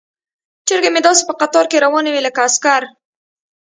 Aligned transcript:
چرګې 0.67 0.89
مې 0.93 1.01
داسې 1.07 1.23
په 1.29 1.33
قطار 1.41 1.65
کې 1.71 1.83
روانې 1.85 2.09
وي 2.11 2.21
لکه 2.27 2.39
عسکر. 2.47 2.81